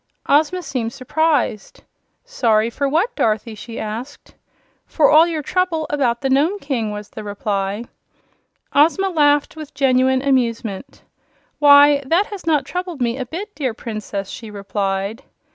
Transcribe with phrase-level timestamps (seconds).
[0.27, 1.83] Ozma seemed surprised.
[2.25, 4.33] "Sorry for what, Dorothy?" she asked.
[4.87, 7.83] "For all your trouble about the Nome King," was the reply.
[8.73, 11.03] Ozma laughed with genuine amusement.
[11.59, 15.21] "Why, that has not troubled me a bit, dear Princess," she replied.